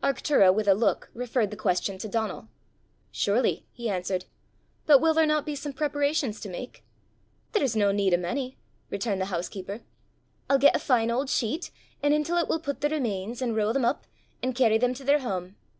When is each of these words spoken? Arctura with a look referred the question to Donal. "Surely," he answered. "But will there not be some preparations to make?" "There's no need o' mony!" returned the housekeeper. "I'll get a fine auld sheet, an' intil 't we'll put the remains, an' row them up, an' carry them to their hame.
Arctura 0.00 0.54
with 0.54 0.68
a 0.68 0.74
look 0.76 1.10
referred 1.12 1.50
the 1.50 1.56
question 1.56 1.98
to 1.98 2.06
Donal. 2.06 2.46
"Surely," 3.10 3.66
he 3.72 3.88
answered. 3.90 4.26
"But 4.86 5.00
will 5.00 5.12
there 5.12 5.26
not 5.26 5.44
be 5.44 5.56
some 5.56 5.72
preparations 5.72 6.38
to 6.42 6.48
make?" 6.48 6.84
"There's 7.50 7.74
no 7.74 7.90
need 7.90 8.14
o' 8.14 8.16
mony!" 8.16 8.58
returned 8.90 9.20
the 9.20 9.24
housekeeper. 9.34 9.80
"I'll 10.48 10.60
get 10.60 10.76
a 10.76 10.78
fine 10.78 11.10
auld 11.10 11.28
sheet, 11.28 11.72
an' 12.00 12.12
intil 12.12 12.38
't 12.40 12.46
we'll 12.48 12.60
put 12.60 12.80
the 12.80 12.90
remains, 12.90 13.42
an' 13.42 13.56
row 13.56 13.72
them 13.72 13.84
up, 13.84 14.04
an' 14.40 14.52
carry 14.52 14.78
them 14.78 14.94
to 14.94 15.02
their 15.02 15.18
hame. 15.18 15.56